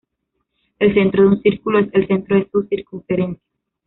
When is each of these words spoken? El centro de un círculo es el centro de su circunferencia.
El 0.79 0.95
centro 0.95 1.21
de 1.21 1.27
un 1.29 1.41
círculo 1.43 1.77
es 1.77 1.89
el 1.93 2.07
centro 2.07 2.35
de 2.35 2.49
su 2.51 2.63
circunferencia. 2.63 3.45